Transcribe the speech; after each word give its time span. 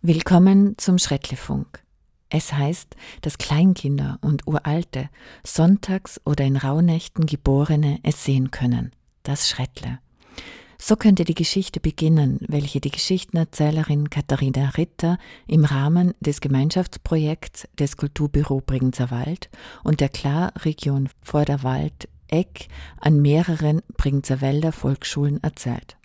Willkommen 0.00 0.78
zum 0.78 0.96
Schrettlefunk. 0.98 1.82
Es 2.30 2.52
heißt, 2.52 2.94
dass 3.22 3.36
Kleinkinder 3.36 4.18
und 4.20 4.46
Uralte, 4.46 5.08
sonntags 5.42 6.20
oder 6.24 6.44
in 6.44 6.56
Rauhnächten 6.56 7.26
Geborene 7.26 7.98
es 8.04 8.24
sehen 8.24 8.52
können. 8.52 8.92
Das 9.24 9.48
Schrettle. 9.48 9.98
So 10.80 10.94
könnte 10.94 11.24
die 11.24 11.34
Geschichte 11.34 11.80
beginnen, 11.80 12.38
welche 12.46 12.80
die 12.80 12.92
Geschichtenerzählerin 12.92 14.08
Katharina 14.08 14.68
Ritter 14.76 15.18
im 15.48 15.64
Rahmen 15.64 16.14
des 16.20 16.40
Gemeinschaftsprojekts 16.40 17.66
des 17.76 17.96
Kulturbüro 17.96 18.60
Bregenzer 18.60 19.10
Wald 19.10 19.50
und 19.82 19.98
der 19.98 20.10
Klarregion 20.10 21.08
Vorderwald 21.22 22.08
Eck 22.28 22.68
an 23.00 23.20
mehreren 23.20 23.82
Bregenzer 23.96 24.40
Wälder 24.40 24.70
Volksschulen 24.70 25.42
erzählt. 25.42 25.96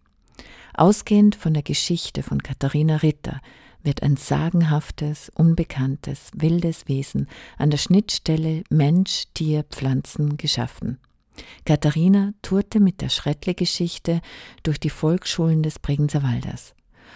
Ausgehend 0.74 1.36
von 1.36 1.54
der 1.54 1.62
Geschichte 1.62 2.24
von 2.24 2.42
Katharina 2.42 2.96
Ritter 2.96 3.40
wird 3.84 4.04
ein 4.04 4.18
sagenhaftes, 4.18 5.32
unbekanntes, 5.36 6.32
wildes 6.34 6.88
Wesen 6.88 7.28
an 7.58 7.70
der 7.70 7.78
Schnittstelle 7.78 8.64
Mensch, 8.70 9.26
Tier, 9.34 9.64
Pflanzen 9.64 10.38
geschaffen. 10.38 11.00
Katharina 11.66 12.34
tourte 12.42 12.80
mit 12.80 13.02
der 13.02 13.10
Schrettle-Geschichte 13.10 14.22
durch 14.64 14.80
die 14.80 14.90
Volksschulen 14.90 15.64
des 15.64 15.80
Bregenzer 15.80 16.24
Waldes. 16.24 16.76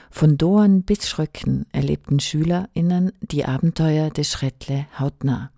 Von 0.09 0.37
Doan 0.37 0.83
bis 0.83 1.07
Schröcken 1.07 1.65
erlebten 1.71 2.19
SchülerInnen 2.19 3.11
die 3.21 3.45
Abenteuer 3.45 4.09
des 4.09 4.31
Schrettle 4.31 4.87
hautnah. 4.99 5.51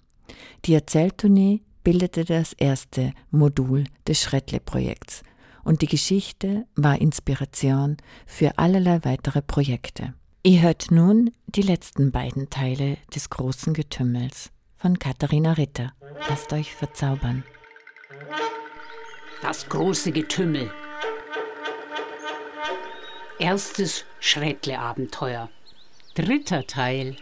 Die 0.66 0.73
Erzähltournee 0.73 1.62
bildete 1.84 2.26
das 2.26 2.53
erste 2.53 3.14
Modul 3.31 3.86
des 4.08 4.22
Schrettle-Projekts 4.22 5.23
und 5.64 5.81
die 5.81 5.88
Geschichte 5.88 6.66
war 6.76 7.00
Inspiration 7.00 7.98
für 8.26 8.58
allerlei 8.58 9.03
weitere 9.03 9.41
Projekte. 9.41 10.14
Ihr 10.42 10.62
hört 10.62 10.90
nun 10.90 11.32
die 11.48 11.62
letzten 11.62 12.14
beiden 12.14 12.50
Teile 12.50 12.96
des 13.14 13.30
großen 13.30 13.74
Getümmels 13.74 14.52
von 14.78 14.98
Katharina 14.98 15.52
Ritter. 15.52 15.92
Lasst 16.30 16.54
euch 16.54 16.73
verzaubern. 16.73 17.44
Das 19.42 19.68
große 19.68 20.14
Getümmel. 20.14 20.72
Erstes 23.38 24.06
Schrettle-Abenteuer. 24.22 25.50
Dritter 26.16 26.66
Teil. 26.66 27.18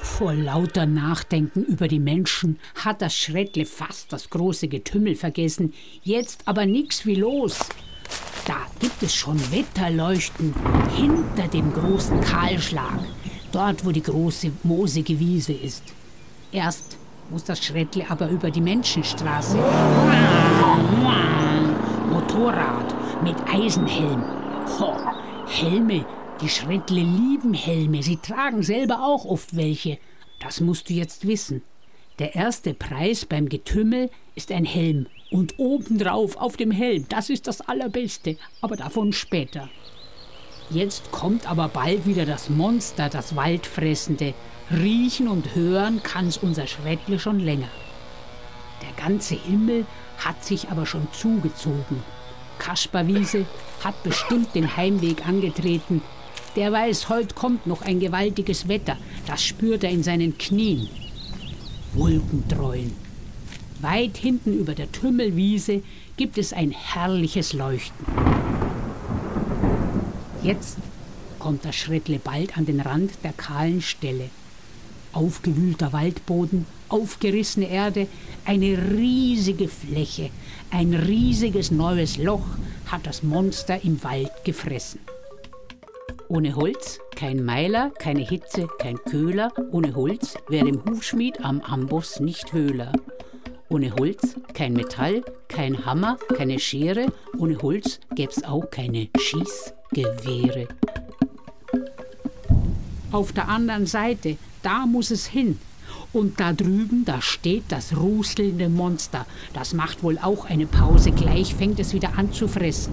Vor 0.00 0.34
lauter 0.34 0.86
Nachdenken 0.86 1.62
über 1.62 1.86
die 1.86 2.00
Menschen 2.00 2.58
hat 2.74 3.02
das 3.02 3.14
Schrettle 3.14 3.64
fast 3.64 4.12
das 4.12 4.30
große 4.30 4.66
Getümmel 4.66 5.14
vergessen. 5.14 5.74
Jetzt 6.02 6.48
aber 6.48 6.66
nix 6.66 7.06
wie 7.06 7.14
los. 7.14 7.60
Gibt 8.80 9.02
es 9.02 9.14
schon 9.14 9.38
Wetterleuchten 9.50 10.54
hinter 10.96 11.48
dem 11.48 11.72
großen 11.72 12.20
Kahlschlag, 12.20 13.00
dort 13.50 13.84
wo 13.84 13.90
die 13.90 14.02
große 14.02 14.52
moosige 14.62 15.18
Wiese 15.18 15.52
ist. 15.52 15.82
Erst 16.52 16.96
muss 17.30 17.44
das 17.44 17.64
Schrettle 17.64 18.08
aber 18.08 18.28
über 18.28 18.50
die 18.50 18.60
Menschenstraße. 18.60 19.58
Motorrad 22.10 22.94
mit 23.22 23.36
Eisenhelm. 23.52 24.22
Ho, 24.78 24.96
Helme, 25.46 26.06
die 26.40 26.48
Schrettle 26.48 27.00
lieben 27.00 27.54
Helme, 27.54 28.02
sie 28.02 28.16
tragen 28.16 28.62
selber 28.62 29.02
auch 29.02 29.24
oft 29.24 29.56
welche. 29.56 29.98
Das 30.40 30.60
musst 30.60 30.88
du 30.88 30.94
jetzt 30.94 31.26
wissen. 31.26 31.62
Der 32.18 32.34
erste 32.34 32.74
Preis 32.74 33.24
beim 33.24 33.48
Getümmel 33.48 34.10
ist 34.34 34.50
ein 34.50 34.64
Helm. 34.64 35.06
Und 35.30 35.54
obendrauf 35.58 36.36
auf 36.36 36.56
dem 36.56 36.72
Helm, 36.72 37.06
das 37.08 37.30
ist 37.30 37.46
das 37.46 37.60
Allerbeste, 37.60 38.36
aber 38.60 38.74
davon 38.74 39.12
später. 39.12 39.68
Jetzt 40.68 41.12
kommt 41.12 41.48
aber 41.48 41.68
bald 41.68 42.06
wieder 42.06 42.26
das 42.26 42.50
Monster, 42.50 43.08
das 43.08 43.36
Waldfressende. 43.36 44.34
Riechen 44.70 45.28
und 45.28 45.54
hören 45.54 46.00
kann's 46.02 46.38
unser 46.38 46.66
Schrettle 46.66 47.20
schon 47.20 47.38
länger. 47.38 47.68
Der 48.82 49.02
ganze 49.02 49.36
Himmel 49.36 49.86
hat 50.18 50.44
sich 50.44 50.68
aber 50.70 50.86
schon 50.86 51.06
zugezogen. 51.12 52.02
Kasperwiese 52.58 53.46
hat 53.84 54.02
bestimmt 54.02 54.56
den 54.56 54.76
Heimweg 54.76 55.26
angetreten. 55.26 56.02
Der 56.56 56.72
weiß, 56.72 57.08
heute 57.08 57.34
kommt 57.34 57.68
noch 57.68 57.82
ein 57.82 58.00
gewaltiges 58.00 58.66
Wetter. 58.66 58.96
Das 59.26 59.42
spürt 59.44 59.84
er 59.84 59.90
in 59.90 60.02
seinen 60.02 60.36
Knien. 60.36 60.88
Wolkentreuen. 61.94 62.92
Weit 63.80 64.16
hinten 64.16 64.58
über 64.58 64.74
der 64.74 64.90
Trümmelwiese 64.90 65.82
gibt 66.16 66.36
es 66.36 66.52
ein 66.52 66.70
herrliches 66.70 67.52
Leuchten. 67.52 68.06
Jetzt 70.42 70.78
kommt 71.38 71.64
das 71.64 71.76
Schrettle 71.76 72.18
bald 72.18 72.56
an 72.56 72.66
den 72.66 72.80
Rand 72.80 73.12
der 73.22 73.32
kahlen 73.32 73.80
Stelle. 73.82 74.30
Aufgewühlter 75.12 75.92
Waldboden, 75.92 76.66
aufgerissene 76.88 77.68
Erde, 77.68 78.06
eine 78.44 78.92
riesige 78.96 79.68
Fläche, 79.68 80.30
ein 80.70 80.94
riesiges 80.94 81.70
neues 81.70 82.18
Loch 82.18 82.46
hat 82.86 83.06
das 83.06 83.22
Monster 83.22 83.82
im 83.84 84.02
Wald 84.02 84.30
gefressen. 84.44 85.00
Ohne 86.30 86.54
Holz 86.56 87.00
kein 87.16 87.42
Meiler, 87.42 87.90
keine 87.98 88.20
Hitze, 88.20 88.68
kein 88.78 88.98
Köhler. 88.98 89.50
Ohne 89.70 89.94
Holz 89.94 90.36
wäre 90.48 90.68
im 90.68 90.84
Hufschmied 90.84 91.42
am 91.42 91.62
Amboss 91.62 92.20
nicht 92.20 92.52
Höhler. 92.52 92.92
Ohne 93.70 93.94
Holz 93.94 94.36
kein 94.52 94.74
Metall, 94.74 95.22
kein 95.48 95.86
Hammer, 95.86 96.18
keine 96.36 96.58
Schere. 96.58 97.06
Ohne 97.38 97.56
Holz 97.62 98.00
gäb's 98.14 98.44
auch 98.44 98.70
keine 98.70 99.08
Schießgewehre. 99.18 100.68
Auf 103.10 103.32
der 103.32 103.48
anderen 103.48 103.86
Seite, 103.86 104.36
da 104.62 104.84
muss 104.84 105.10
es 105.10 105.26
hin. 105.26 105.58
Und 106.12 106.40
da 106.40 106.52
drüben, 106.52 107.06
da 107.06 107.22
steht 107.22 107.64
das 107.70 107.96
ruselnde 107.96 108.68
Monster. 108.68 109.24
Das 109.54 109.72
macht 109.72 110.02
wohl 110.02 110.18
auch 110.18 110.44
eine 110.44 110.66
Pause. 110.66 111.10
Gleich 111.10 111.54
fängt 111.54 111.80
es 111.80 111.94
wieder 111.94 112.18
an 112.18 112.34
zu 112.34 112.48
fressen. 112.48 112.92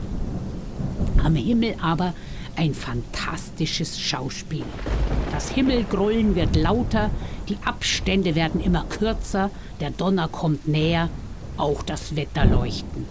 Am 1.22 1.35
Himmel 1.35 1.75
aber 1.81 2.13
ein 2.55 2.73
fantastisches 2.73 3.99
Schauspiel. 3.99 4.63
Das 5.31 5.49
Himmelgrollen 5.49 6.35
wird 6.35 6.55
lauter, 6.55 7.09
die 7.49 7.57
Abstände 7.66 8.35
werden 8.35 8.61
immer 8.61 8.85
kürzer, 8.85 9.51
der 9.79 9.91
Donner 9.91 10.27
kommt 10.27 10.67
näher, 10.67 11.09
auch 11.57 11.83
das 11.83 12.16
Wetterleuchten. 12.16 13.05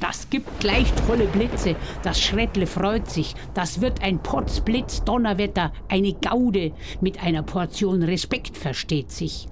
Das 0.00 0.30
gibt 0.30 0.60
gleich 0.60 0.90
tolle 1.06 1.26
Blitze, 1.26 1.76
das 2.02 2.20
Schrettle 2.20 2.66
freut 2.66 3.10
sich, 3.10 3.34
das 3.52 3.82
wird 3.82 4.02
ein 4.02 4.22
Potzblitz 4.22 5.04
Donnerwetter, 5.04 5.72
eine 5.88 6.14
Gaude 6.14 6.72
mit 7.00 7.22
einer 7.22 7.42
Portion 7.42 8.02
Respekt 8.02 8.56
versteht 8.56 9.10
sich. 9.10 9.46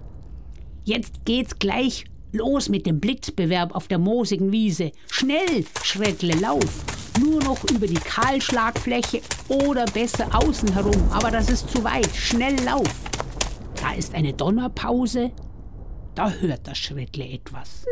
Jetzt 0.85 1.27
geht's 1.27 1.59
gleich 1.59 2.07
los 2.33 2.71
mit 2.71 2.87
dem 2.87 2.99
Blitzbewerb 2.99 3.75
auf 3.75 3.89
der 3.89 3.99
moosigen 3.99 4.51
Wiese. 4.51 4.93
Schnell, 5.11 5.67
Schrettle, 5.83 6.35
lauf! 6.35 7.08
Nur 7.19 7.43
noch 7.43 7.63
über 7.71 7.87
die 7.87 7.95
Kahlschlagfläche 7.95 9.21
oder 9.49 9.85
besser 9.87 10.29
außen 10.33 10.73
herum, 10.73 11.11
aber 11.11 11.31
das 11.31 11.51
ist 11.51 11.71
zu 11.71 11.83
weit. 11.85 12.09
Schnell 12.15 12.59
lauf. 12.65 12.89
Da 13.81 13.93
ist 13.93 14.15
eine 14.15 14.33
Donnerpause. 14.33 15.31
Da 16.15 16.31
hört 16.31 16.67
das 16.67 16.79
Schrettle 16.79 17.29
etwas. 17.29 17.85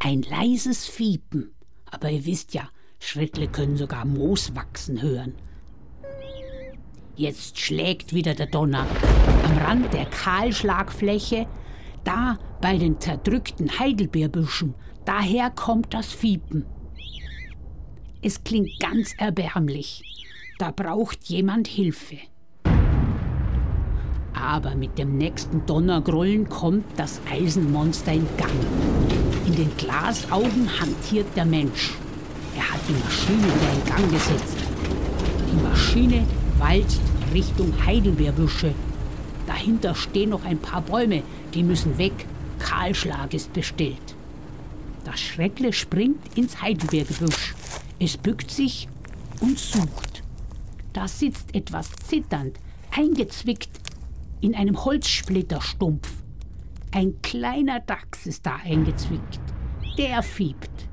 Ein 0.00 0.22
leises 0.22 0.86
Fiepen. 0.86 1.54
Aber 1.90 2.10
ihr 2.10 2.26
wisst 2.26 2.52
ja, 2.54 2.68
Schrettle 2.98 3.48
können 3.48 3.76
sogar 3.76 4.04
Moos 4.04 4.54
wachsen 4.54 5.00
hören. 5.00 5.34
Jetzt 7.16 7.58
schlägt 7.60 8.12
wieder 8.12 8.34
der 8.34 8.46
Donner. 8.46 8.86
Am 9.44 9.58
Rand 9.58 9.92
der 9.92 10.06
Kahlschlagfläche 10.06 11.46
da 12.04 12.38
bei 12.60 12.78
den 12.78 13.00
zerdrückten 13.00 13.78
Heidelbeerbüschen, 13.78 14.74
daher 15.04 15.50
kommt 15.50 15.92
das 15.92 16.12
Fiepen. 16.12 16.66
Es 18.22 18.42
klingt 18.42 18.78
ganz 18.80 19.14
erbärmlich. 19.18 20.02
Da 20.58 20.70
braucht 20.70 21.24
jemand 21.24 21.66
Hilfe. 21.66 22.16
Aber 24.32 24.74
mit 24.74 24.98
dem 24.98 25.18
nächsten 25.18 25.66
Donnergrollen 25.66 26.48
kommt 26.48 26.84
das 26.96 27.20
Eisenmonster 27.30 28.12
in 28.12 28.26
Gang. 28.36 28.50
In 29.46 29.56
den 29.56 29.76
Glasaugen 29.76 30.68
hantiert 30.80 31.26
der 31.36 31.44
Mensch. 31.44 31.94
Er 32.56 32.72
hat 32.72 32.80
die 32.88 32.92
Maschine 32.92 33.42
wieder 33.42 33.72
in 33.74 33.84
Gang 33.84 34.10
gesetzt. 34.12 34.56
Die 35.50 35.62
Maschine 35.62 36.26
walzt 36.58 37.02
Richtung 37.32 37.74
Heidelbeerbüsche. 37.84 38.74
Dahinter 39.46 39.94
stehen 39.94 40.30
noch 40.30 40.44
ein 40.44 40.58
paar 40.58 40.82
Bäume, 40.82 41.22
die 41.52 41.62
müssen 41.62 41.98
weg. 41.98 42.12
Kahlschlag 42.58 43.34
ist 43.34 43.52
bestellt. 43.52 44.14
Das 45.04 45.20
Schreckle 45.20 45.72
springt 45.72 46.36
ins 46.36 46.62
Heidelbeergebüsch. 46.62 47.54
Es 47.98 48.16
bückt 48.16 48.50
sich 48.50 48.88
und 49.40 49.58
sucht. 49.58 50.22
Da 50.92 51.08
sitzt 51.08 51.54
etwas 51.54 51.90
zitternd, 52.06 52.58
eingezwickt 52.90 53.70
in 54.40 54.54
einem 54.54 54.84
Holzsplitterstumpf. 54.84 56.08
Ein 56.92 57.20
kleiner 57.22 57.80
Dachs 57.80 58.26
ist 58.26 58.46
da 58.46 58.56
eingezwickt. 58.64 59.40
Der 59.98 60.22
fiebt. 60.22 60.88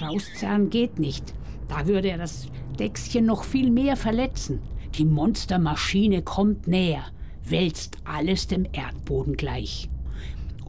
Rauszerren 0.00 0.70
geht 0.70 0.98
nicht. 0.98 1.34
Da 1.68 1.86
würde 1.86 2.08
er 2.08 2.18
das 2.18 2.48
Dechschen 2.78 3.26
noch 3.26 3.44
viel 3.44 3.70
mehr 3.70 3.96
verletzen. 3.96 4.60
Die 4.94 5.06
Monstermaschine 5.06 6.20
kommt 6.20 6.66
näher, 6.66 7.04
wälzt 7.48 7.96
alles 8.04 8.46
dem 8.46 8.66
Erdboden 8.72 9.38
gleich. 9.38 9.88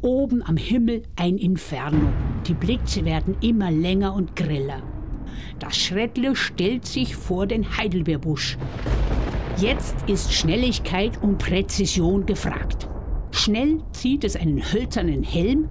Oben 0.01 0.41
am 0.43 0.55
Himmel 0.55 1.03
ein 1.17 1.37
Inferno. 1.37 2.07
Die 2.47 2.53
Blitze 2.53 3.03
werden 3.03 3.35
immer 3.41 3.69
länger 3.69 4.13
und 4.13 4.35
greller. 4.37 4.81
Das 5.59 5.75
Schredle 5.75 6.37
stellt 6.37 6.85
sich 6.85 7.17
vor 7.17 7.47
den 7.47 7.77
Heidelbeerbusch. 7.77 8.57
Jetzt 9.57 9.95
ist 10.07 10.33
Schnelligkeit 10.33 11.21
und 11.21 11.37
Präzision 11.37 12.25
gefragt. 12.25 12.87
Schnell 13.31 13.81
zieht 13.91 14.23
es 14.23 14.37
einen 14.37 14.61
hölzernen 14.71 15.23
Helm, 15.23 15.67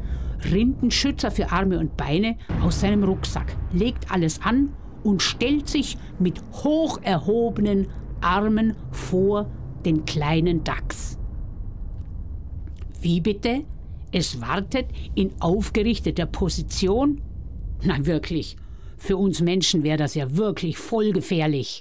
Rindenschützer 0.50 1.30
für 1.30 1.50
Arme 1.52 1.78
und 1.78 1.96
Beine 1.96 2.36
aus 2.62 2.80
seinem 2.80 3.04
Rucksack, 3.04 3.56
legt 3.72 4.10
alles 4.10 4.42
an 4.42 4.74
und 5.04 5.22
stellt 5.22 5.68
sich 5.68 5.96
mit 6.18 6.40
hoch 6.52 6.98
erhobenen 7.02 7.88
Armen 8.22 8.74
vor 8.90 9.50
den 9.84 10.04
kleinen 10.04 10.64
Dachs. 10.64 11.18
Wie 13.00 13.20
bitte? 13.20 13.64
Es 14.12 14.40
wartet 14.40 14.86
in 15.14 15.32
aufgerichteter 15.40 16.26
Position? 16.26 17.20
Nein, 17.82 18.06
wirklich. 18.06 18.56
Für 18.96 19.16
uns 19.16 19.40
Menschen 19.40 19.82
wäre 19.82 19.96
das 19.96 20.14
ja 20.14 20.36
wirklich 20.36 20.78
voll 20.78 21.12
gefährlich. 21.12 21.80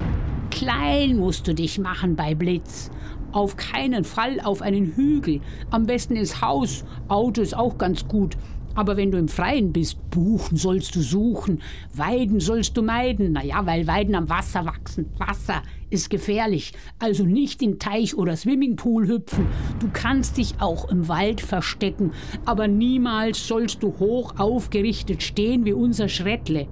Klein 0.50 1.18
musst 1.18 1.48
du 1.48 1.54
dich 1.54 1.78
machen 1.78 2.16
bei 2.16 2.34
Blitz. 2.34 2.90
Auf 3.32 3.56
keinen 3.56 4.04
Fall 4.04 4.40
auf 4.42 4.62
einen 4.62 4.96
Hügel. 4.96 5.42
Am 5.70 5.86
besten 5.86 6.16
ins 6.16 6.42
Haus. 6.42 6.84
Auto 7.08 7.42
ist 7.42 7.56
auch 7.56 7.78
ganz 7.78 8.08
gut. 8.08 8.36
Aber 8.74 8.96
wenn 8.96 9.12
du 9.12 9.18
im 9.18 9.28
Freien 9.28 9.74
bist, 9.74 9.98
buchen 10.12 10.56
sollst 10.56 10.96
du 10.96 11.02
suchen, 11.02 11.62
weiden 11.94 12.40
sollst 12.40 12.78
du 12.78 12.82
meiden. 12.82 13.34
Naja, 13.34 13.66
weil 13.66 13.86
Weiden 13.86 14.16
am 14.16 14.30
Wasser 14.30 14.66
wachsen. 14.66 15.08
Wasser 15.18 15.62
ist 15.90 16.10
gefährlich. 16.10 16.74
Also 17.00 17.24
nicht 17.24 17.62
in 17.62 17.80
Teich 17.80 18.16
oder 18.16 18.36
Swimmingpool 18.36 19.08
hüpfen. 19.08 19.46
Du 19.80 19.90
kannst 19.92 20.38
dich 20.38 20.56
auch 20.60 20.90
im 20.90 21.08
Wald 21.10 21.42
verstecken. 21.42 22.12
Aber 22.46 22.68
niemals 22.68 23.46
sollst 23.46 23.84
du 23.84 24.00
hoch 24.00 24.36
aufgerichtet 24.38 25.22
stehen 25.22 25.66
wie 25.66 25.74
unser 25.74 26.08
Schrettle. 26.08 26.68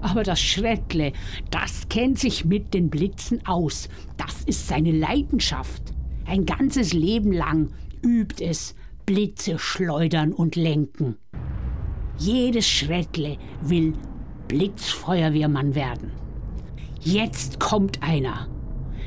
Aber 0.00 0.24
das 0.24 0.40
Schrettle, 0.40 1.12
das 1.50 1.88
kennt 1.88 2.18
sich 2.18 2.44
mit 2.44 2.74
den 2.74 2.90
Blitzen 2.90 3.46
aus. 3.46 3.88
Das 4.16 4.42
ist 4.44 4.66
seine 4.66 4.92
Leidenschaft. 4.92 5.82
Ein 6.26 6.44
ganzes 6.44 6.92
Leben 6.92 7.32
lang 7.32 7.70
übt 8.02 8.44
es 8.44 8.74
Blitze 9.06 9.56
schleudern 9.60 10.32
und 10.32 10.56
lenken. 10.56 11.16
Jedes 12.18 12.68
Schrettle 12.68 13.38
will 13.62 13.92
Blitzfeuerwehrmann 14.48 15.76
werden. 15.76 16.10
Jetzt 17.00 17.60
kommt 17.60 18.02
einer. 18.02 18.48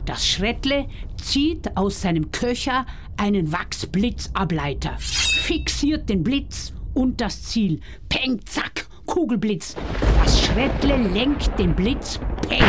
Das 0.06 0.25
Schrettle 0.25 0.88
zieht 1.22 1.75
aus 1.75 2.01
seinem 2.01 2.31
Köcher 2.31 2.86
einen 3.18 3.51
Wachsblitzableiter, 3.51 4.96
fixiert 5.00 6.07
den 6.07 6.24
Blitz 6.24 6.72
und 6.94 7.19
das 7.19 7.44
Ziel. 7.44 7.81
Peng, 8.07 8.40
zack, 8.45 8.88
Kugelblitz. 9.06 9.75
Das 10.24 10.45
Schrettle 10.45 10.95
lenkt 11.10 11.60
den 11.60 11.75
Blitz, 11.75 12.22
peng, 12.48 12.63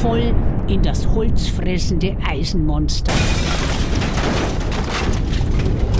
voll 0.00 0.32
in 0.68 0.80
das 0.80 1.08
holzfressende 1.08 2.16
Eisenmonster. 2.24 3.12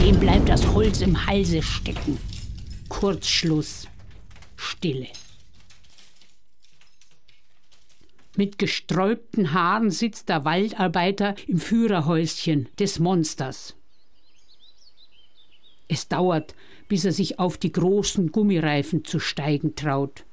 Dem 0.07 0.21
bleibt 0.21 0.49
das 0.49 0.65
Holz 0.73 1.01
im 1.01 1.27
Halse 1.27 1.61
stecken. 1.65 2.17
Kurzschluss. 2.89 3.89
Stille. 4.55 5.09
Mit 8.37 8.57
gesträubten 8.57 9.53
Haaren 9.53 9.91
sitzt 9.91 10.29
der 10.29 10.45
Waldarbeiter 10.45 11.35
im 11.49 11.59
Führerhäuschen 11.59 12.69
des 12.79 13.01
Monsters. 13.01 13.75
Es 15.89 16.07
dauert, 16.07 16.55
bis 16.87 17.05
er 17.05 17.13
sich 17.13 17.41
auf 17.41 17.59
die 17.59 17.73
großen 17.73 18.31
Gummireifen 18.31 19.05
zu 19.05 19.19
steigen 19.19 19.75
traut. 19.75 20.25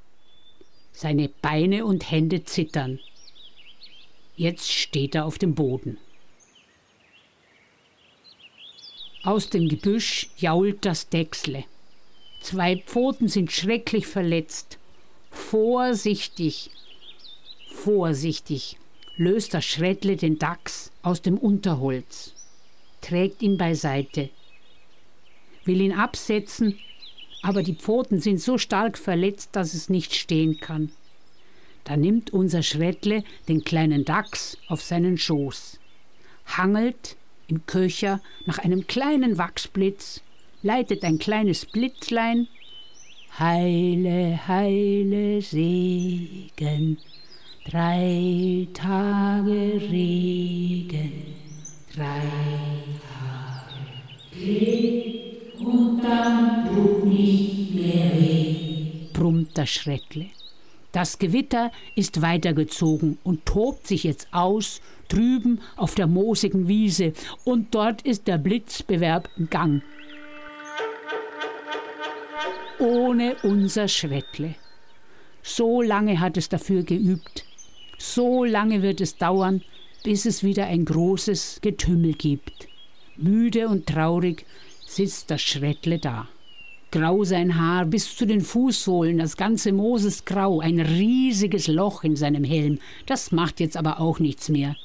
Seine 0.91 1.29
Beine 1.29 1.83
und 1.85 2.11
Hände 2.11 2.43
zittern. 2.43 2.99
Jetzt 4.35 4.71
steht 4.71 5.15
er 5.15 5.25
auf 5.25 5.39
dem 5.39 5.55
Boden. 5.55 5.97
Aus 9.23 9.49
dem 9.49 9.69
Gebüsch 9.69 10.29
jault 10.35 10.83
das 10.85 11.07
Dechsle. 11.07 11.63
Zwei 12.41 12.75
Pfoten 12.85 13.29
sind 13.29 13.53
schrecklich 13.53 14.05
verletzt. 14.05 14.77
Vorsichtig, 15.31 16.71
vorsichtig 17.73 18.77
löst 19.15 19.53
das 19.53 19.63
Schredle 19.63 20.17
den 20.17 20.39
Dachs 20.39 20.91
aus 21.03 21.21
dem 21.21 21.37
Unterholz, 21.37 22.33
trägt 22.99 23.41
ihn 23.41 23.57
beiseite, 23.57 24.29
will 25.63 25.79
ihn 25.79 25.93
absetzen, 25.93 26.77
aber 27.41 27.63
die 27.63 27.75
Pfoten 27.75 28.19
sind 28.19 28.41
so 28.41 28.57
stark 28.57 28.97
verletzt, 28.97 29.51
dass 29.53 29.73
es 29.73 29.87
nicht 29.87 30.13
stehen 30.15 30.59
kann. 30.59 30.91
Da 31.85 31.95
nimmt 31.95 32.33
unser 32.33 32.61
Schredle 32.61 33.23
den 33.47 33.63
kleinen 33.63 34.03
Dachs 34.03 34.57
auf 34.67 34.81
seinen 34.81 35.17
Schoß, 35.17 35.79
hangelt 36.45 37.15
im 37.53 37.65
Köcher 37.67 38.19
nach 38.45 38.57
einem 38.57 38.87
kleinen 38.87 39.37
Wachsblitz 39.37 40.21
leitet 40.63 41.03
ein 41.03 41.19
kleines 41.19 41.65
Blitzlein. 41.65 42.47
Heile, 43.37 44.39
heile 44.47 45.41
Segen, 45.41 46.97
drei 47.69 48.67
Tage 48.73 49.81
Regen, 49.91 51.11
drei 51.95 52.21
Tage 53.09 53.73
Glück 54.31 55.67
und 55.67 56.01
dann 56.03 56.73
tut 56.73 57.05
nicht 57.05 57.73
mehr 57.73 58.11
weh, 58.19 59.09
brummt 59.13 59.57
das 59.57 59.69
Schreckle. 59.69 60.27
Das 60.93 61.19
Gewitter 61.19 61.71
ist 61.95 62.21
weitergezogen 62.21 63.17
und 63.23 63.45
tobt 63.45 63.87
sich 63.87 64.05
jetzt 64.05 64.29
aus 64.31 64.79
drüben 65.09 65.59
auf 65.75 65.95
der 65.95 66.07
moosigen 66.07 66.69
Wiese, 66.69 67.11
und 67.43 67.75
dort 67.75 68.03
ist 68.03 68.27
der 68.27 68.37
Blitzbewerb 68.37 69.29
im 69.37 69.49
Gang 69.49 69.83
ohne 72.83 73.35
unser 73.43 73.87
Schrettle. 73.87 74.55
So 75.41 75.81
lange 75.81 76.19
hat 76.19 76.37
es 76.37 76.49
dafür 76.49 76.83
geübt. 76.83 77.45
So 77.97 78.43
lange 78.43 78.81
wird 78.81 78.99
es 79.01 79.17
dauern, 79.17 79.61
bis 80.03 80.25
es 80.25 80.43
wieder 80.43 80.65
ein 80.65 80.83
großes 80.85 81.59
Getümmel 81.61 82.13
gibt. 82.13 82.67
Müde 83.15 83.69
und 83.69 83.87
traurig 83.87 84.45
sitzt 84.85 85.31
das 85.31 85.41
Schrettle 85.41 85.99
da. 85.99 86.27
Grau 86.93 87.23
sein 87.23 87.59
Haar 87.59 87.85
bis 87.87 88.15
zu 88.15 88.27
den 88.27 88.41
Fußsohlen, 88.41 89.17
das 89.17 89.35
ganze 89.35 89.71
Moos 89.71 90.03
ist 90.03 90.27
grau, 90.27 90.59
ein 90.59 90.79
riesiges 90.79 91.65
Loch 91.65 92.03
in 92.03 92.15
seinem 92.15 92.43
Helm. 92.43 92.77
Das 93.07 93.31
macht 93.31 93.59
jetzt 93.59 93.77
aber 93.77 93.99
auch 93.99 94.19
nichts 94.19 94.47
mehr. 94.47 94.75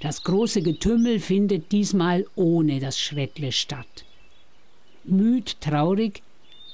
Das 0.00 0.24
große 0.24 0.62
Getümmel 0.62 1.20
findet 1.20 1.70
diesmal 1.70 2.24
ohne 2.34 2.80
das 2.80 2.98
Schrettle 2.98 3.52
statt. 3.52 4.06
Müd, 5.04 5.60
traurig 5.60 6.22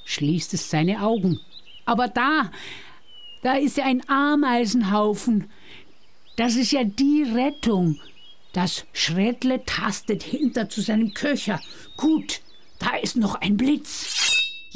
schließt 0.05 0.55
es 0.55 0.71
seine 0.71 1.03
Augen. 1.03 1.41
Aber 1.85 2.07
da, 2.07 2.53
da 3.43 3.55
ist 3.55 3.79
ja 3.79 3.87
ein 3.87 4.09
Ameisenhaufen. 4.09 5.51
Das 6.37 6.55
ist 6.55 6.71
ja 6.71 6.85
die 6.85 7.25
Rettung. 7.25 7.99
Das 8.53 8.85
Schredle 8.93 9.65
tastet 9.67 10.23
hinter 10.23 10.69
zu 10.69 10.81
seinem 10.81 11.13
Köcher. 11.13 11.61
Gut, 11.97 12.41
da 12.79 12.95
ist 12.95 13.17
noch 13.17 13.35
ein 13.41 13.57
Blitz. 13.57 14.16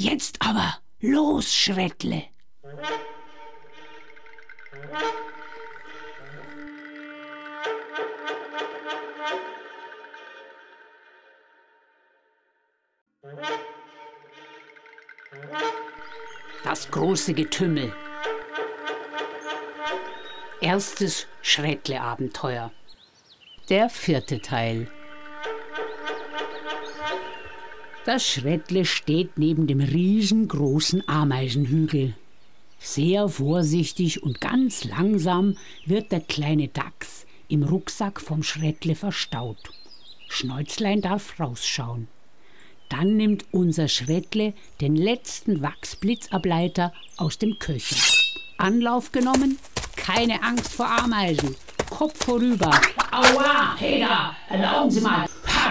Jetzt 0.03 0.37
aber 0.39 0.79
los, 0.99 1.53
Schredle. 1.53 2.23
Das 16.63 16.89
große 16.89 17.35
Getümmel. 17.35 17.93
Erstes 20.61 21.27
Schredle-Abenteuer. 21.43 22.71
Der 23.69 23.87
vierte 23.91 24.41
Teil. 24.41 24.91
Das 28.03 28.27
Schredle 28.27 28.85
steht 28.85 29.37
neben 29.37 29.67
dem 29.67 29.79
riesengroßen 29.79 31.07
Ameisenhügel. 31.07 32.15
Sehr 32.79 33.29
vorsichtig 33.29 34.23
und 34.23 34.41
ganz 34.41 34.85
langsam 34.85 35.55
wird 35.85 36.11
der 36.11 36.21
kleine 36.21 36.67
Dachs 36.67 37.27
im 37.47 37.61
Rucksack 37.61 38.19
vom 38.19 38.41
Schredle 38.41 38.95
verstaut. 38.95 39.69
Schnäuzlein 40.29 41.01
darf 41.01 41.39
rausschauen. 41.39 42.07
Dann 42.89 43.17
nimmt 43.17 43.45
unser 43.51 43.87
Schredle 43.87 44.53
den 44.81 44.95
letzten 44.95 45.61
Wachsblitzableiter 45.61 46.93
aus 47.17 47.37
dem 47.37 47.59
Köcher. 47.59 47.97
Anlauf 48.57 49.11
genommen. 49.11 49.59
Keine 49.95 50.41
Angst 50.41 50.73
vor 50.73 50.89
Ameisen. 50.89 51.55
Kopf 51.89 52.25
vorüber. 52.25 52.71
Aua, 53.11 53.75
hey 53.77 54.01
da, 54.01 54.35
erlauben 54.49 54.89
Sie 54.89 55.01
mal. 55.01 55.27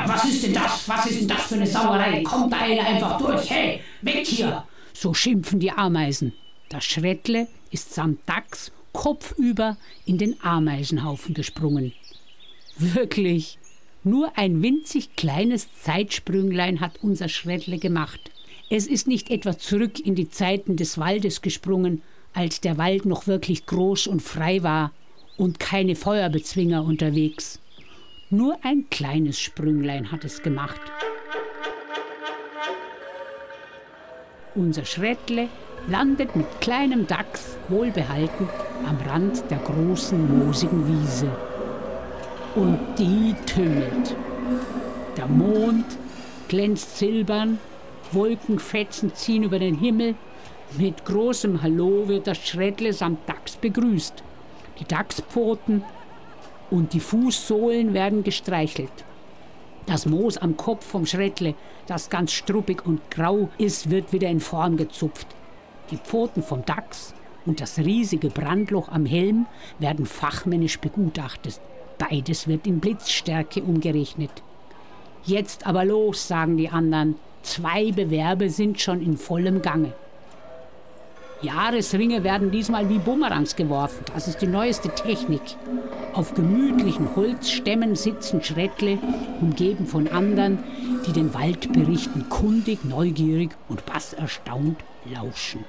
Was 0.06 0.24
ist 0.24 0.42
denn 0.44 0.54
das? 0.54 0.88
Was 0.88 1.06
ist 1.06 1.20
denn 1.20 1.28
das 1.28 1.42
für 1.42 1.54
eine 1.54 1.66
Sauerei? 1.66 2.22
Kommt 2.22 2.52
da 2.52 2.58
eine 2.58 2.84
einfach 2.84 3.18
durch. 3.18 3.48
Hey, 3.50 3.80
weg 4.02 4.26
hier. 4.26 4.64
So 4.92 5.14
schimpfen 5.14 5.60
die 5.60 5.70
Ameisen. 5.70 6.32
Das 6.68 6.84
Schrettle 6.84 7.48
ist 7.70 7.94
samt 7.94 8.20
Dachs 8.28 8.72
kopfüber 8.92 9.76
in 10.06 10.18
den 10.18 10.40
Ameisenhaufen 10.42 11.34
gesprungen. 11.34 11.92
Wirklich, 12.76 13.58
nur 14.02 14.36
ein 14.38 14.62
winzig 14.62 15.16
kleines 15.16 15.68
Zeitsprünglein 15.82 16.80
hat 16.80 17.02
unser 17.02 17.28
Schrettle 17.28 17.78
gemacht. 17.78 18.30
Es 18.70 18.86
ist 18.86 19.06
nicht 19.06 19.30
etwa 19.30 19.58
zurück 19.58 20.00
in 20.00 20.14
die 20.14 20.30
Zeiten 20.30 20.76
des 20.76 20.96
Waldes 20.96 21.42
gesprungen, 21.42 22.02
als 22.32 22.60
der 22.60 22.78
Wald 22.78 23.04
noch 23.04 23.26
wirklich 23.26 23.66
groß 23.66 24.06
und 24.06 24.22
frei 24.22 24.62
war 24.62 24.92
und 25.36 25.58
keine 25.58 25.96
Feuerbezwinger 25.96 26.84
unterwegs. 26.84 27.58
Nur 28.32 28.58
ein 28.62 28.88
kleines 28.90 29.40
Sprünglein 29.40 30.12
hat 30.12 30.24
es 30.24 30.40
gemacht. 30.40 30.80
Unser 34.54 34.84
Schrettle 34.84 35.48
landet 35.88 36.36
mit 36.36 36.46
kleinem 36.60 37.08
Dachs 37.08 37.56
wohlbehalten 37.68 38.48
am 38.86 38.96
Rand 39.04 39.42
der 39.50 39.58
großen 39.58 40.38
moosigen 40.38 40.86
Wiese. 40.86 41.28
Und 42.54 42.78
die 42.96 43.34
tümmelt. 43.46 44.14
Der 45.16 45.26
Mond 45.26 45.86
glänzt 46.46 46.98
silbern, 46.98 47.58
Wolkenfetzen 48.12 49.12
ziehen 49.12 49.42
über 49.42 49.58
den 49.58 49.74
Himmel. 49.74 50.14
Mit 50.78 51.04
großem 51.04 51.62
Hallo 51.62 52.06
wird 52.06 52.28
das 52.28 52.38
Schrettle 52.38 52.92
samt 52.92 53.28
Dachs 53.28 53.56
begrüßt. 53.56 54.22
Die 54.78 54.84
Dachspfoten 54.84 55.82
und 56.70 56.92
die 56.92 57.00
Fußsohlen 57.00 57.94
werden 57.94 58.22
gestreichelt. 58.22 58.92
Das 59.86 60.06
Moos 60.06 60.36
am 60.36 60.56
Kopf 60.56 60.86
vom 60.86 61.06
Schrettle, 61.06 61.54
das 61.86 62.10
ganz 62.10 62.32
struppig 62.32 62.86
und 62.86 63.10
grau 63.10 63.48
ist, 63.58 63.90
wird 63.90 64.12
wieder 64.12 64.28
in 64.28 64.40
Form 64.40 64.76
gezupft. 64.76 65.26
Die 65.90 65.96
Pfoten 65.96 66.42
vom 66.42 66.64
Dachs 66.64 67.14
und 67.46 67.60
das 67.60 67.78
riesige 67.78 68.28
Brandloch 68.28 68.88
am 68.88 69.06
Helm 69.06 69.46
werden 69.78 70.06
fachmännisch 70.06 70.78
begutachtet. 70.78 71.60
Beides 71.98 72.46
wird 72.46 72.66
in 72.66 72.80
Blitzstärke 72.80 73.62
umgerechnet. 73.62 74.30
Jetzt 75.24 75.66
aber 75.66 75.84
los, 75.84 76.28
sagen 76.28 76.56
die 76.56 76.68
anderen. 76.68 77.16
Zwei 77.42 77.90
Bewerbe 77.90 78.50
sind 78.50 78.80
schon 78.80 79.02
in 79.02 79.16
vollem 79.16 79.62
Gange. 79.62 79.92
Jahresringe 81.42 82.22
werden 82.22 82.50
diesmal 82.50 82.90
wie 82.90 82.98
Bumerangs 82.98 83.56
geworfen. 83.56 84.04
Das 84.12 84.28
ist 84.28 84.42
die 84.42 84.46
neueste 84.46 84.90
Technik. 84.90 85.40
Auf 86.12 86.34
gemütlichen 86.34 87.16
Holzstämmen 87.16 87.96
sitzen 87.96 88.42
Schrettle, 88.42 88.98
umgeben 89.40 89.86
von 89.86 90.06
anderen, 90.08 90.58
die 91.06 91.12
den 91.12 91.32
Waldberichten 91.32 92.28
kundig, 92.28 92.84
neugierig 92.84 93.52
und 93.70 93.86
basserstaunt 93.86 94.76
lauschen. 95.10 95.64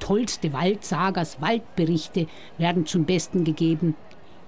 Tollste 0.00 0.52
Waldsagers 0.52 1.40
Waldberichte 1.40 2.26
werden 2.58 2.84
zum 2.84 3.04
Besten 3.04 3.44
gegeben. 3.44 3.94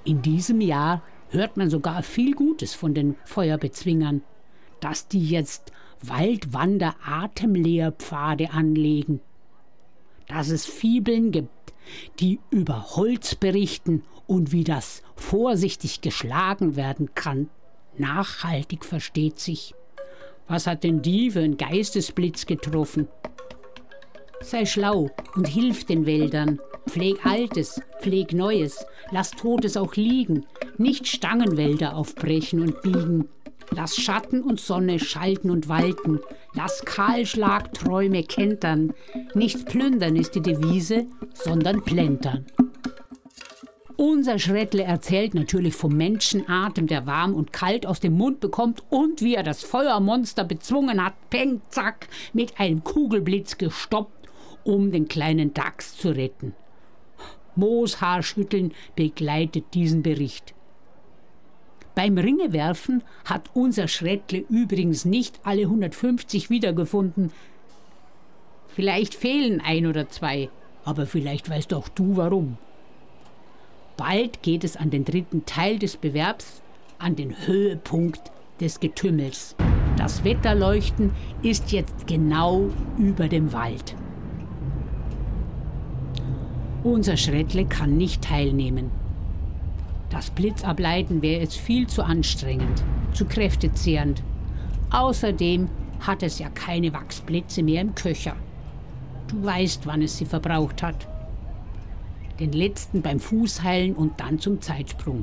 In 0.02 0.22
diesem 0.22 0.60
Jahr 0.60 1.02
hört 1.28 1.56
man 1.56 1.70
sogar 1.70 2.02
viel 2.02 2.34
Gutes 2.34 2.74
von 2.74 2.94
den 2.94 3.14
Feuerbezwingern, 3.24 4.22
dass 4.80 5.06
die 5.06 5.24
jetzt 5.24 5.70
Waldwander-Atemlehrpfade 6.02 8.50
anlegen 8.50 9.20
dass 10.32 10.48
es 10.48 10.64
Fibeln 10.64 11.30
gibt, 11.30 11.74
die 12.18 12.40
über 12.50 12.96
Holz 12.96 13.34
berichten 13.34 14.02
und 14.26 14.50
wie 14.50 14.64
das 14.64 15.02
vorsichtig 15.14 16.00
geschlagen 16.00 16.74
werden 16.74 17.14
kann. 17.14 17.50
Nachhaltig 17.98 18.86
versteht 18.86 19.38
sich. 19.38 19.74
Was 20.48 20.66
hat 20.66 20.84
denn 20.84 21.02
die 21.02 21.30
für 21.32 21.40
einen 21.40 21.58
Geistesblitz 21.58 22.46
getroffen? 22.46 23.08
Sei 24.42 24.66
schlau 24.66 25.10
und 25.34 25.48
hilf 25.48 25.84
den 25.84 26.06
Wäldern. 26.06 26.60
Pfleg 26.88 27.24
Altes, 27.24 27.80
pfleg 28.00 28.32
Neues, 28.32 28.84
lass 29.10 29.30
Totes 29.30 29.76
auch 29.76 29.94
liegen, 29.94 30.46
nicht 30.78 31.06
Stangenwälder 31.06 31.96
aufbrechen 31.96 32.60
und 32.60 32.82
biegen, 32.82 33.28
Lass 33.74 33.96
Schatten 33.96 34.42
und 34.42 34.60
Sonne 34.60 34.98
schalten 34.98 35.50
und 35.50 35.68
walten. 35.68 36.20
Lass 36.54 36.84
Kahlschlagträume 36.84 38.22
kentern. 38.22 38.92
Nicht 39.34 39.66
plündern 39.66 40.16
ist 40.16 40.34
die 40.34 40.42
Devise, 40.42 41.06
sondern 41.32 41.82
plentern. 41.82 42.44
Unser 43.96 44.38
Schrettle 44.38 44.82
erzählt 44.82 45.34
natürlich 45.34 45.74
vom 45.74 45.96
Menschenatem, 45.96 46.86
der 46.86 47.06
warm 47.06 47.34
und 47.34 47.52
kalt 47.52 47.86
aus 47.86 48.00
dem 48.00 48.14
Mund 48.14 48.40
bekommt 48.40 48.82
und 48.90 49.22
wie 49.22 49.36
er 49.36 49.42
das 49.42 49.62
Feuermonster 49.62 50.44
bezwungen 50.44 51.02
hat, 51.02 51.14
peng, 51.30 51.62
zack, 51.68 52.08
mit 52.32 52.58
einem 52.58 52.82
Kugelblitz 52.84 53.58
gestoppt, 53.58 54.21
um 54.64 54.90
den 54.90 55.08
kleinen 55.08 55.54
Dachs 55.54 55.96
zu 55.96 56.10
retten. 56.10 56.54
Mooshaarschütteln 57.54 58.72
begleitet 58.96 59.64
diesen 59.74 60.02
Bericht. 60.02 60.54
Beim 61.94 62.16
Ringewerfen 62.16 63.02
hat 63.24 63.50
unser 63.52 63.86
Schrettle 63.86 64.44
übrigens 64.48 65.04
nicht 65.04 65.40
alle 65.44 65.62
150 65.62 66.48
wiedergefunden. 66.48 67.30
Vielleicht 68.68 69.14
fehlen 69.14 69.60
ein 69.60 69.86
oder 69.86 70.08
zwei, 70.08 70.48
aber 70.84 71.06
vielleicht 71.06 71.50
weißt 71.50 71.74
auch 71.74 71.88
du 71.88 72.16
warum. 72.16 72.56
Bald 73.98 74.42
geht 74.42 74.64
es 74.64 74.76
an 74.76 74.88
den 74.88 75.04
dritten 75.04 75.44
Teil 75.44 75.78
des 75.78 75.98
Bewerbs, 75.98 76.62
an 76.98 77.14
den 77.14 77.46
Höhepunkt 77.46 78.32
des 78.60 78.80
Getümmels. 78.80 79.54
Das 79.98 80.24
Wetterleuchten 80.24 81.10
ist 81.42 81.72
jetzt 81.72 82.06
genau 82.06 82.70
über 82.96 83.28
dem 83.28 83.52
Wald. 83.52 83.94
Unser 86.84 87.16
Schrettle 87.16 87.64
kann 87.64 87.96
nicht 87.96 88.24
teilnehmen. 88.24 88.90
Das 90.10 90.30
Blitzableiten 90.30 91.22
wäre 91.22 91.40
jetzt 91.40 91.56
viel 91.56 91.86
zu 91.86 92.02
anstrengend, 92.02 92.82
zu 93.12 93.24
kräftezehrend. 93.24 94.20
Außerdem 94.90 95.68
hat 96.00 96.24
es 96.24 96.40
ja 96.40 96.48
keine 96.50 96.92
Wachsblitze 96.92 97.62
mehr 97.62 97.82
im 97.82 97.94
Köcher. 97.94 98.34
Du 99.28 99.44
weißt, 99.44 99.86
wann 99.86 100.02
es 100.02 100.18
sie 100.18 100.26
verbraucht 100.26 100.82
hat. 100.82 101.06
Den 102.40 102.50
letzten 102.50 103.00
beim 103.00 103.20
Fußheilen 103.20 103.94
und 103.94 104.18
dann 104.18 104.40
zum 104.40 104.60
Zeitsprung. 104.60 105.22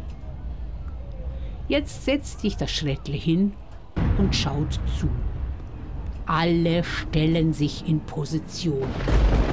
Jetzt 1.68 2.06
setzt 2.06 2.40
sich 2.40 2.56
das 2.56 2.72
Schrettle 2.72 3.18
hin 3.18 3.52
und 4.18 4.34
schaut 4.34 4.80
zu. 4.98 5.10
Alle 6.26 6.86
stellen 6.86 7.52
sich 7.52 7.86
in 7.88 8.00
Position. 8.00 8.88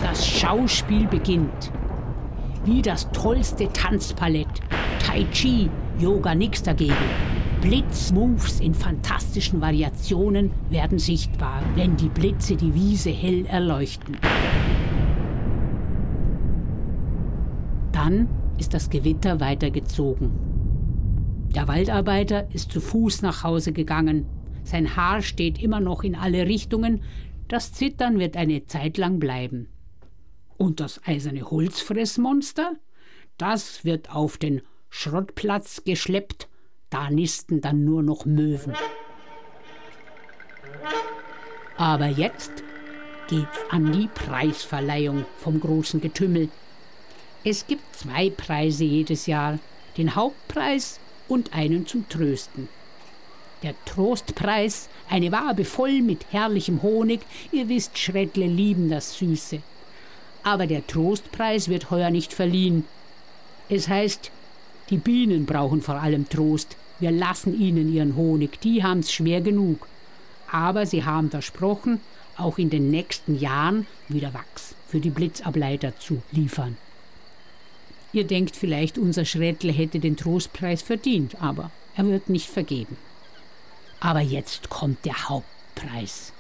Das 0.03 0.25
Schauspiel 0.25 1.07
beginnt. 1.09 1.73
Wie 2.67 2.83
das 2.83 3.09
tollste 3.13 3.73
Tanzpalett 3.73 4.49
Tai 4.99 5.25
Chi, 5.31 5.71
Yoga 6.01 6.35
nix 6.35 6.65
dagegen. 6.65 6.97
Blitzmoves 7.61 8.59
in 8.59 8.75
fantastischen 8.75 9.61
Variationen 9.61 10.51
werden 10.69 10.99
sichtbar, 10.99 11.63
wenn 11.77 11.97
die 11.97 12.09
Blitze 12.09 12.57
die 12.57 12.75
Wiese 12.75 13.11
hell 13.11 13.47
erleuchten. 13.47 14.17
Dann 17.93 18.27
ist 18.59 18.75
das 18.75 18.91
Gewitter 18.91 19.39
weitergezogen. 19.39 20.33
Der 21.55 21.69
Waldarbeiter 21.69 22.53
ist 22.53 22.73
zu 22.73 22.81
Fuß 22.81 23.23
nach 23.23 23.45
Hause 23.45 23.73
gegangen. 23.73 24.27
Sein 24.65 24.97
Haar 24.97 25.23
steht 25.23 25.63
immer 25.63 25.79
noch 25.79 26.03
in 26.03 26.17
alle 26.17 26.47
Richtungen. 26.47 27.03
Das 27.47 27.73
Zittern 27.73 28.19
wird 28.19 28.37
eine 28.37 28.67
Zeit 28.67 28.99
lang 28.99 29.21
bleiben. 29.21 29.69
Und 30.59 30.81
das 30.81 31.01
eiserne 31.05 31.51
Holzfressmonster? 31.51 32.77
Das 33.39 33.85
wird 33.85 34.11
auf 34.11 34.39
den 34.39 34.63
Schrottplatz 34.89 35.83
geschleppt, 35.85 36.49
da 36.89 37.11
nisten 37.11 37.61
dann 37.61 37.85
nur 37.85 38.03
noch 38.03 38.25
Möwen. 38.25 38.75
Aber 41.77 42.07
jetzt 42.07 42.65
geht's 43.29 43.59
an 43.71 43.93
die 43.93 44.09
Preisverleihung 44.09 45.27
vom 45.39 45.61
großen 45.61 46.01
Getümmel. 46.01 46.49
Es 47.45 47.67
gibt 47.67 47.95
zwei 47.95 48.31
Preise 48.31 48.85
jedes 48.85 49.27
Jahr, 49.27 49.59
den 49.99 50.15
Hauptpreis 50.15 51.01
und 51.29 51.53
einen 51.53 51.87
zum 51.87 52.09
Trösten. 52.09 52.69
Der 53.63 53.75
Trostpreis, 53.85 54.89
eine 55.11 55.33
Wabe 55.33 55.65
voll 55.65 56.01
mit 56.01 56.33
herrlichem 56.33 56.83
Honig, 56.83 57.21
ihr 57.53 57.69
wisst, 57.69 57.99
Schredle 57.99 58.47
lieben 58.47 58.89
das 58.89 59.19
Süße. 59.19 59.63
Aber 60.47 60.69
der 60.69 60.87
Trostpreis 60.87 61.69
wird 61.69 61.91
heuer 61.91 62.11
nicht 62.11 62.33
verliehen. 62.33 62.85
Es 63.69 63.89
heißt, 63.89 64.31
die 64.91 64.97
Bienen 64.97 65.45
brauchen 65.45 65.83
vor 65.83 65.97
allem 65.97 66.29
Trost. 66.29 66.77
Wir 67.01 67.11
lassen 67.11 67.61
ihnen 67.61 67.93
ihren 67.93 68.15
Honig, 68.15 68.61
die 68.61 68.85
haben's 68.85 69.11
schwer 69.11 69.41
genug. 69.41 69.89
Aber 70.49 70.87
sie 70.87 71.05
haben 71.05 71.31
versprochen, 71.31 72.01
auch 72.37 72.59
in 72.59 72.71
den 72.71 72.93
nächsten 72.93 73.37
Jahren 73.37 73.89
wieder 74.07 74.35
Wachs 74.35 74.77
für 74.87 75.01
die 75.01 75.11
Blitzableiter 75.11 75.99
zu 75.99 76.23
liefern. 76.31 76.77
Ihr 78.13 78.25
denkt 78.25 78.55
vielleicht, 78.55 78.99
unser 78.99 79.25
Schredle 79.25 79.73
hätte 79.73 79.99
den 79.99 80.17
Trostpreis 80.17 80.81
verdient, 80.81 81.43
aber 81.43 81.73
er 81.97 82.07
wird 82.07 82.29
nicht 82.29 82.49
vergeben. 82.49 82.97
Aber 83.99 84.21
jetzt 84.21 84.71
kommt 84.71 85.05
der 85.07 85.29
Hauptpreis. 85.29 86.33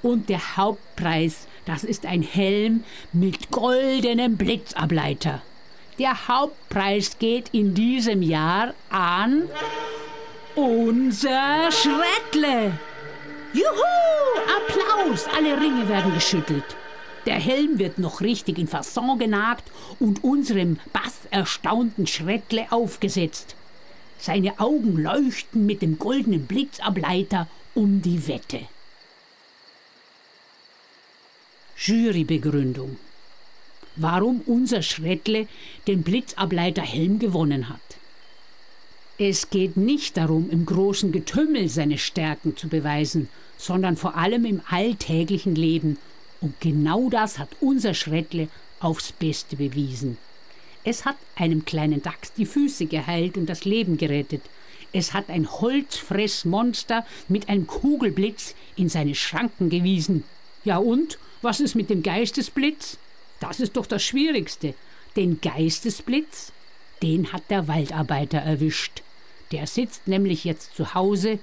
Und 0.00 0.30
der 0.30 0.56
Hauptpreis, 0.56 1.46
das 1.66 1.84
ist 1.84 2.06
ein 2.06 2.22
Helm 2.22 2.84
mit 3.12 3.50
goldenem 3.50 4.36
Blitzableiter. 4.36 5.42
Der 5.98 6.28
Hauptpreis 6.28 7.18
geht 7.18 7.50
in 7.52 7.74
diesem 7.74 8.22
Jahr 8.22 8.74
an 8.90 9.44
unser 10.54 11.70
Schredle. 11.70 12.78
Juhu! 13.52 13.64
Applaus! 14.56 15.26
Alle 15.36 15.60
Ringe 15.60 15.88
werden 15.88 16.12
geschüttelt. 16.12 16.64
Der 17.26 17.36
Helm 17.36 17.78
wird 17.78 17.98
noch 17.98 18.20
richtig 18.20 18.58
in 18.58 18.66
Fasson 18.66 19.18
genagt 19.18 19.70
und 19.98 20.22
unserem 20.24 20.78
basserstaunten 20.92 22.06
Schredle 22.06 22.66
aufgesetzt. 22.70 23.54
Seine 24.18 24.58
Augen 24.58 24.96
leuchten 24.96 25.64
mit 25.66 25.80
dem 25.82 25.98
goldenen 25.98 26.46
Blitzableiter 26.46 27.46
um 27.74 28.02
die 28.02 28.26
Wette. 28.26 28.60
Jurybegründung. 31.86 32.96
Warum 33.96 34.40
unser 34.46 34.80
Schredle 34.80 35.46
den 35.86 36.02
Blitzableiter 36.02 36.80
Helm 36.80 37.18
gewonnen 37.18 37.68
hat. 37.68 37.80
Es 39.18 39.50
geht 39.50 39.76
nicht 39.76 40.16
darum, 40.16 40.48
im 40.48 40.64
großen 40.64 41.12
Getümmel 41.12 41.68
seine 41.68 41.98
Stärken 41.98 42.56
zu 42.56 42.68
beweisen, 42.68 43.28
sondern 43.58 43.98
vor 43.98 44.16
allem 44.16 44.46
im 44.46 44.62
alltäglichen 44.70 45.54
Leben. 45.54 45.98
Und 46.40 46.58
genau 46.58 47.10
das 47.10 47.38
hat 47.38 47.50
unser 47.60 47.92
Schredle 47.92 48.48
aufs 48.80 49.12
Beste 49.12 49.56
bewiesen. 49.56 50.16
Es 50.84 51.04
hat 51.04 51.16
einem 51.36 51.66
kleinen 51.66 52.02
Dachs 52.02 52.32
die 52.32 52.46
Füße 52.46 52.86
geheilt 52.86 53.36
und 53.36 53.44
das 53.46 53.66
Leben 53.66 53.98
gerettet. 53.98 54.40
Es 54.94 55.12
hat 55.12 55.28
ein 55.28 55.50
Holzfressmonster 55.50 57.04
mit 57.28 57.50
einem 57.50 57.66
Kugelblitz 57.66 58.54
in 58.74 58.88
seine 58.88 59.14
Schranken 59.14 59.68
gewiesen. 59.68 60.24
Ja 60.64 60.78
und? 60.78 61.18
Was 61.44 61.60
ist 61.60 61.74
mit 61.74 61.90
dem 61.90 62.02
Geistesblitz? 62.02 62.96
Das 63.38 63.60
ist 63.60 63.76
doch 63.76 63.84
das 63.84 64.02
Schwierigste. 64.02 64.72
Den 65.14 65.42
Geistesblitz, 65.42 66.52
den 67.02 67.34
hat 67.34 67.42
der 67.50 67.68
Waldarbeiter 67.68 68.38
erwischt. 68.38 69.02
Der 69.52 69.66
sitzt 69.66 70.08
nämlich 70.08 70.44
jetzt 70.44 70.74
zu 70.74 70.94
Hause 70.94 71.38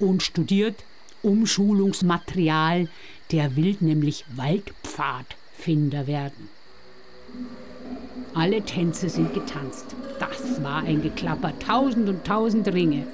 und 0.00 0.24
studiert 0.24 0.82
Umschulungsmaterial. 1.22 2.88
Der 3.30 3.54
will 3.54 3.76
nämlich 3.78 4.24
Waldpfadfinder 4.34 6.08
werden. 6.08 6.48
Alle 8.34 8.60
Tänze 8.62 9.08
sind 9.08 9.34
getanzt. 9.34 9.94
Das 10.18 10.64
war 10.64 10.82
ein 10.82 11.00
Geklapper, 11.00 11.56
tausend 11.60 12.08
und 12.08 12.24
tausend 12.24 12.66
Ringe. 12.74 13.06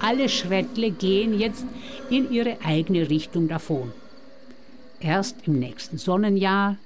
Alle 0.00 0.30
Schrettle 0.30 0.90
gehen 0.90 1.38
jetzt 1.38 1.66
in 2.08 2.32
ihre 2.32 2.62
eigene 2.64 3.10
Richtung 3.10 3.46
davon. 3.48 3.92
Erst 5.00 5.46
im 5.46 5.58
nächsten 5.58 5.98
Sonnenjahr 5.98 6.76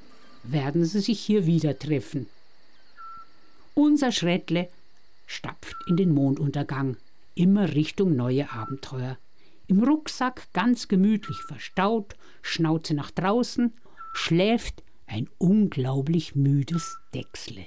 werden 0.42 0.84
sie 0.84 1.00
sich 1.00 1.20
hier 1.20 1.46
wieder 1.46 1.78
treffen. 1.78 2.26
Unser 3.74 4.12
Schrettle 4.12 4.68
stapft 5.26 5.76
in 5.86 5.96
den 5.96 6.12
Monduntergang, 6.12 6.96
immer 7.34 7.74
Richtung 7.74 8.16
neue 8.16 8.50
Abenteuer. 8.50 9.16
Im 9.68 9.82
Rucksack 9.82 10.48
ganz 10.52 10.88
gemütlich 10.88 11.40
verstaut, 11.42 12.16
Schnauze 12.42 12.94
nach 12.94 13.10
draußen, 13.12 13.72
schläft 14.12 14.82
ein 15.06 15.28
unglaublich 15.38 16.34
müdes 16.34 16.98
Dechsle. 17.14 17.66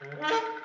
Thank 0.00 0.59